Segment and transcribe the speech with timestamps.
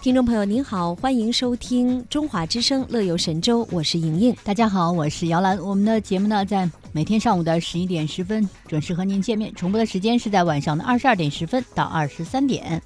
[0.00, 4.34] 听众朋友您好，欢迎收听中华之声《乐游神州》，我是莹莹。
[4.44, 5.58] 大家好，我是姚兰。
[5.58, 12.80] 我们的节目呢，在每天上午的十一点十分准时和您见面，重播的时间是在晚上的二十二点十分到二十三点。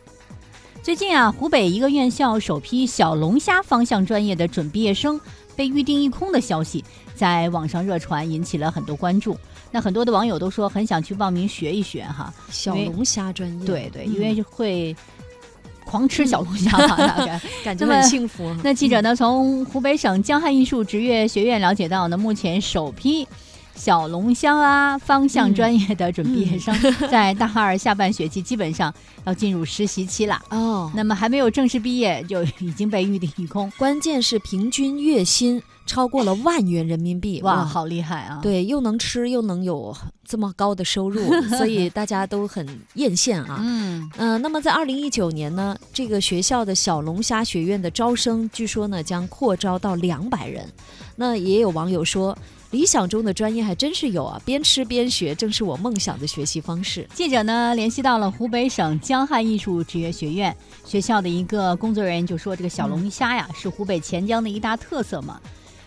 [0.82, 5.20] 最近啊，湖北一个院校首批小龙虾方向专业的准毕业生
[5.54, 6.82] 被预定一空的消息
[7.14, 9.36] 在网上热传，引起了很多关注。
[9.70, 14.96] 那很多的网友都说很想去报名学一学哈，小龙虾专业，对对，因为会。
[15.84, 17.40] 狂吃小龙虾，大概。
[17.64, 18.54] 感觉很幸福。
[18.62, 23.26] 那记者呢，从湖北省江汉艺术职业学院了解到呢，目前首批
[23.74, 26.74] 小龙虾啊方向专业的准毕业生，
[27.10, 28.92] 在大二下半学期基本上
[29.24, 30.40] 要进入实习期了。
[30.50, 35.62] 哦，那么还没有正式毕业就已经被预定一空，关键是平均月薪。
[35.84, 38.38] 超过了万元人民币，哇，好厉害啊！
[38.40, 41.20] 对，又能吃又能有这么高的收入，
[41.58, 43.58] 所以大家都很艳羡啊。
[43.60, 50.64] 嗯嗯，那么在二零一九年呢，这个学校的小龙虾学院的招生，据说呢将扩招到两百人。
[51.16, 52.38] 那也有网友说，
[52.72, 57.06] 理想中的专业还真是有啊，边吃边学，正是我梦想的学习方式。
[57.14, 65.38] 记者呢联系到了湖北省江汉艺术职业学院学校的一个工作人员，就说这个小龙虾呀是湖北潜江的一大特色嘛。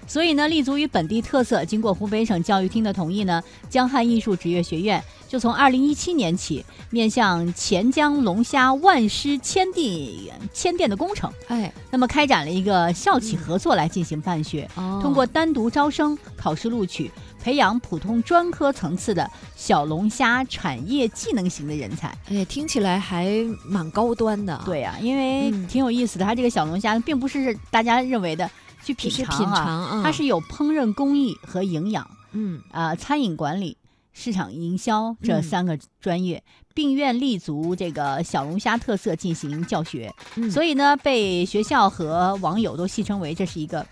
[0.07, 14.69] 所以呢，立足于本地特色，经过湖北省教育厅的同意呢，江汉艺术职业学院就从二零一七年起，面向钱江龙虾万师千地千店的工程，哎，那么开展了一个校企合作来进行办学，
[15.01, 17.11] 通过单独招生、考试录取，
[17.43, 22.15] 培养普通专科层次的小龙虾产业技能型的人才。
[22.29, 23.27] 哎，听起来还
[23.65, 24.61] 蛮高端的。
[24.63, 28.49] 对呀，因为挺有意思的，它这个小龙虾并不是大家认为的。
[28.93, 32.61] 去品尝啊，它是有烹饪工艺和营养，嗯。
[32.71, 33.77] 啊，餐饮管理、
[34.13, 40.13] 市场营销这三个专业，并愿立足这个小龙虾特色进行教学，
[40.51, 43.85] 所以呢，被学校和网友都戏称为这是一个。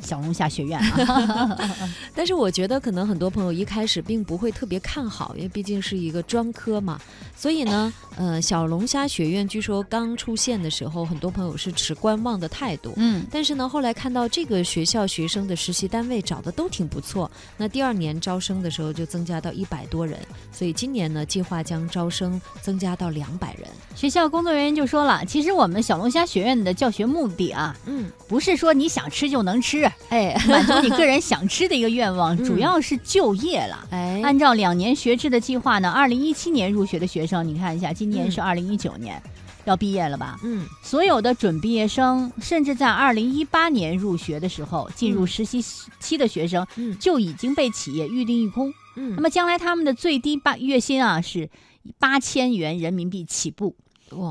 [0.00, 1.58] 小龙虾学院啊，
[2.14, 7.00] 但是我觉得可能很多朋友一开始并不会特别看好，因为毕竟是一个专科嘛。
[7.36, 12.92] 所以呢，呃，小龙虾学院据说刚出现的时候，很多朋友是持观望的态度。
[12.96, 20.18] 嗯，但是呢，后来看到这个学校学生的实习单位找的都挺不错，那第二年招生的时候就增加到一百多人，
[20.52, 23.68] 所以今年呢，计划将招生增加到两百人。
[23.94, 29.87] 学校工作人员就说了，其实我们小龙虾学院的教学目的啊，嗯，不是说你想吃就能吃。
[30.10, 33.86] 哎，满足你个人想吃的一个愿望， 主要是就业了。
[33.90, 39.22] 哎，按照两年学制的计划呢，二零一七年入学的学生，你看一下，今年是二零一九年，
[39.66, 40.38] 要毕业了吧？
[40.42, 45.62] 嗯，所有的准毕业生，甚至在二零一八年入学的时候进入实习
[46.00, 46.66] 期的学生，
[46.98, 48.72] 就已经被企业预定一空。
[48.96, 51.50] 嗯，那么将来他们的最低八月薪啊是
[51.98, 53.76] 八千元人民币起步，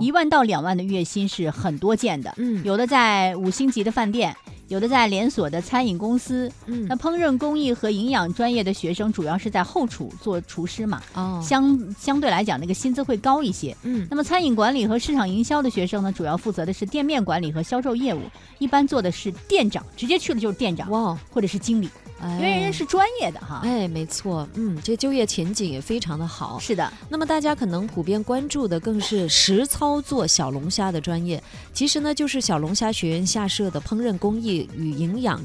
[0.01, 2.33] 一万到两万的月薪是很多见的。
[2.37, 4.35] 嗯，有的在五星级的饭店。
[4.67, 18.21] 有的在连锁的餐饮公司，嗯，那烹饪工艺和营养专业的学生主要是在后厨做厨师嘛，哦，相相对来讲那个薪资会高一些，嗯，那么餐饮管理和市场营销的学生呢，主要负责的是店面管理和销售业务，
[18.59, 21.89] 一般做的是店长，直接去的就是店长，哇，或者是经理。
[22.21, 26.57] 因为人是专业的哈，哎，没错，嗯，这就业前景也非常的好。
[26.59, 31.41] 是的，那么大家可能普遍关注的更是实操作小龙虾的专业，
[31.73, 35.39] 其实呢，就是小龙虾学院下设的烹饪工艺与营养。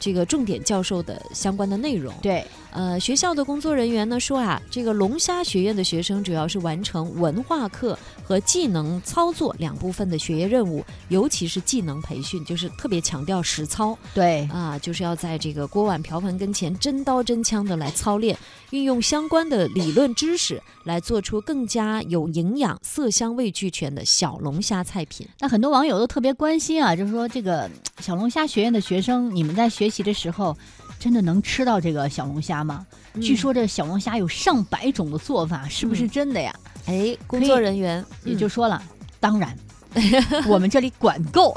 [0.00, 18.38] 这个重点教授的相关的内容，对，呃，学校的工作人员呢说啊，这个龙虾学院的学生主要是完成文化课和技能操作两部分的学业任务，尤其是技能培训，就是特别强调实操，对，啊，就是要在这个锅碗瓢盆跟前真刀真枪的来操练，
[18.70, 25.26] 运用相关的理论知识来做出更加有营养、色香味俱全的小龙虾菜品。
[25.40, 27.68] 那很多网友都特别关心啊，就是说这个
[28.00, 29.88] 小龙虾学院的学生，你们在学。
[29.88, 30.54] 学习的时候，
[31.00, 32.86] 真的能吃到这个小龙虾吗？
[33.22, 36.54] 据说这小龙虾有上百种的做法，是不是真的呀？
[36.88, 38.82] 哎，工作人员也就说了，
[39.20, 39.54] 当然。
[40.46, 41.54] 我们这里管够，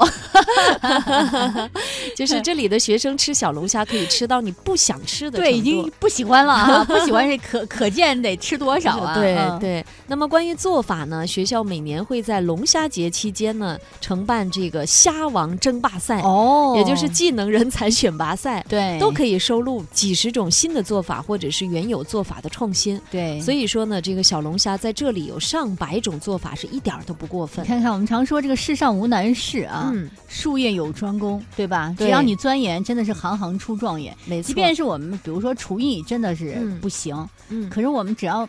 [2.16, 6.84] 就是这里的学生吃小龙虾可以吃到你不想吃的对，已经不喜欢了啊！
[6.88, 9.14] 不喜欢是可可见得吃多少啊？
[9.14, 9.84] 对对。
[10.06, 11.26] 那么关于做法呢？
[11.26, 23.00] 学校每年会在龙虾节期间呢承办这个虾王争霸赛哦，也就是技能人才选拔赛，对，都可以收录几十种新的做法或者是原有做法的创新。
[23.10, 27.64] 对，所以说呢，这个小龙虾在这里有上百种做法，是一点儿都不过分。
[27.66, 28.21] 看看我们常。
[28.24, 29.92] 说这个世上无难事啊，
[30.28, 31.94] 术业有专攻，对吧？
[31.98, 34.16] 只要你钻研，真的是行行出状元。
[34.26, 38.48] 没错，即便是我们，比如说厨艺真的是不行，嗯，可是我们只要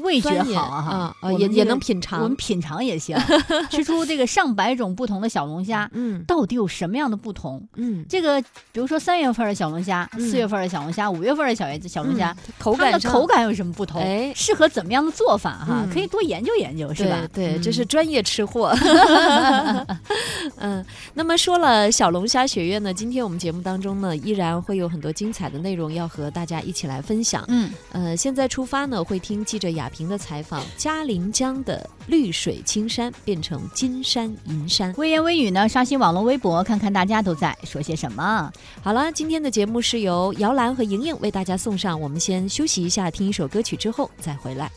[0.00, 3.16] 味觉好啊哈，也也能品尝，我们品尝也行，
[3.70, 7.62] 吃出这个上百种不同的小龙虾， 嗯，到底有什么样的不同？
[7.76, 8.40] 嗯，这个
[8.72, 14.00] 比如说三月份的小龙虾，四月份的小龙虾，五月份的小小龙虾，口感的口感有什么不同？
[14.00, 15.86] 哎，适合怎么样的做法哈？
[15.92, 17.20] 可以多研究研究，是吧？
[17.32, 18.74] 对，这是专业吃货。
[20.56, 27.44] 嗯，那么说了小龙虾学院呢，今天我们节目当中呢，依然会有很多精彩的内容要和大家一起来分享。
[27.48, 34.94] 嗯，呃，现在出发呢，会听记者雅萍的采访，嘉陵江的绿水青山变成金山银山。
[34.96, 38.50] 微言微语呢，刷新网络微博，看看大家都在说些什么。
[38.82, 44.70] 好了，今天的节目是由姚兰和莹莹为大家送上，我们先休息一下，听一首歌曲之后再回来。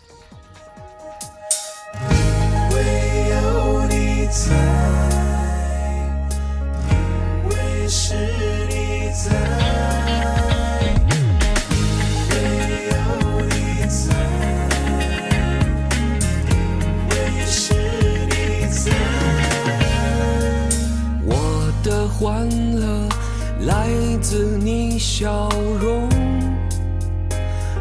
[24.24, 25.50] 自你笑
[25.82, 26.10] 容，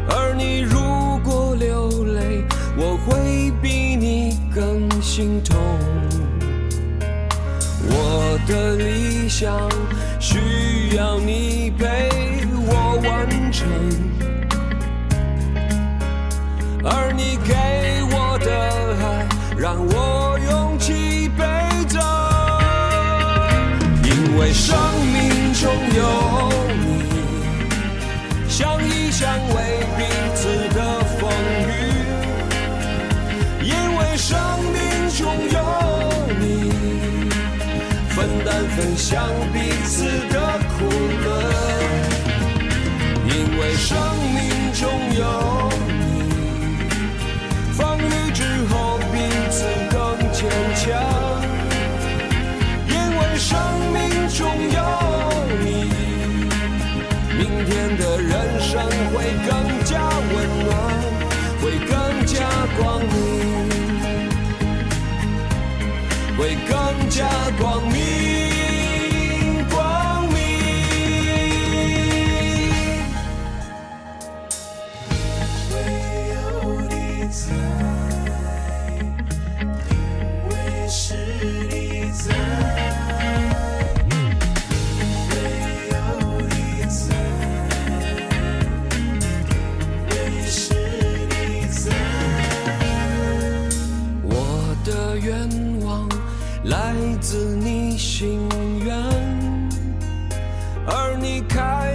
[0.09, 0.77] 而你如
[1.23, 2.43] 果流泪，
[2.77, 5.57] 我会比你更心痛。
[7.87, 9.69] 我的理想
[10.19, 12.09] 需要你陪
[12.67, 13.65] 我完成，
[16.83, 17.53] 而你给
[18.11, 18.51] 我的
[19.01, 19.25] 爱
[19.57, 21.45] 让我勇气倍
[21.87, 22.01] 增，
[24.03, 24.75] 因为生
[25.13, 25.32] 命
[43.93, 44.01] 生
[44.33, 44.41] 命
[44.73, 44.81] 中
[45.13, 45.21] 有
[45.87, 45.93] 你，
[47.73, 48.73] 风雨之后
[49.11, 49.15] 彼
[49.51, 49.55] 此
[49.91, 49.95] 更
[50.31, 50.41] 坚
[50.75, 50.81] 强，
[52.89, 53.51] 因为生
[53.93, 54.41] 命中
[54.71, 54.79] 有
[55.63, 55.65] 你，
[57.37, 58.33] 明天的人。
[58.63, 58.81] 生
[59.13, 59.51] 会更
[59.85, 59.91] 加
[60.33, 60.35] 温
[60.65, 60.71] 暖，
[61.61, 61.91] 会更
[62.25, 62.35] 加
[62.75, 63.13] 光明，
[66.35, 66.71] 会更
[67.11, 67.19] 加
[67.59, 67.93] 光明，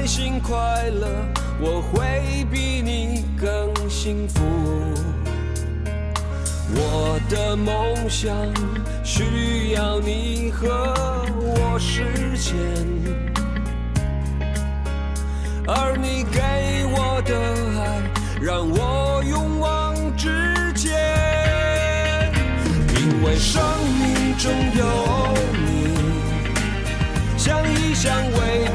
[0.09, 0.57] 心快
[0.89, 1.07] 乐，
[1.61, 4.41] 我会比你更幸福。
[6.75, 8.35] 我的梦想
[9.05, 10.67] 需要你和
[11.37, 12.57] 我实现，
[15.67, 16.41] 而你给
[16.87, 17.37] 我的
[17.79, 18.01] 爱
[18.41, 20.89] 让我勇往直前。
[22.97, 23.63] 因为生
[23.99, 24.87] 命中有
[25.53, 25.95] 你，
[27.37, 28.68] 相依相偎，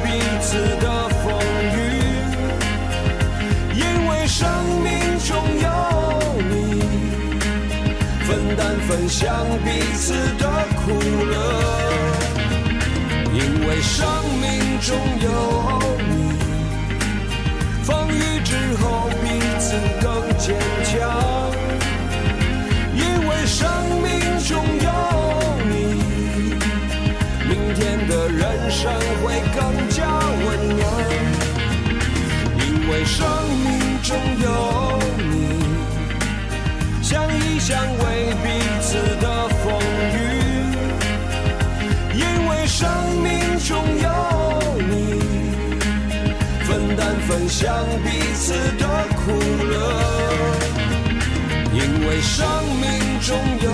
[8.93, 9.33] 分享
[9.65, 10.47] 彼此的
[10.85, 10.91] 苦
[11.25, 11.33] 乐，
[13.33, 14.05] 因为生
[14.39, 15.27] 命中有
[15.97, 16.37] 你，
[17.81, 19.25] 风雨之后彼
[19.57, 20.05] 此更
[20.37, 20.93] 坚强。
[22.93, 23.67] 因为生
[24.03, 24.11] 命
[24.47, 24.87] 中有
[25.65, 25.73] 你，
[27.49, 30.05] 明天的人生会更加
[30.45, 30.45] 温
[30.77, 30.81] 暖。
[32.59, 33.25] 因为生
[33.63, 33.67] 命
[34.03, 34.45] 中有
[35.17, 35.65] 你，
[37.01, 38.03] 相依相偎
[38.93, 38.99] 次。
[39.23, 39.73] 的风
[40.13, 40.15] 雨，
[42.13, 42.87] 因为生
[43.23, 44.07] 命中有
[44.77, 44.91] 你，
[46.63, 47.73] 分担分享
[48.03, 48.85] 彼此的
[49.15, 49.31] 苦
[49.63, 49.73] 乐。
[51.73, 52.45] 因为生
[52.81, 53.67] 命中有，